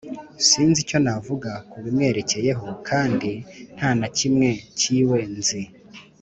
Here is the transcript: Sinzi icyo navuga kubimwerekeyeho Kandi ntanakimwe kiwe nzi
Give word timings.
Sinzi 0.47 0.77
icyo 0.85 0.97
navuga 1.05 1.51
kubimwerekeyeho 1.69 2.67
Kandi 2.87 3.31
ntanakimwe 3.75 4.49
kiwe 4.79 5.19
nzi 5.37 5.61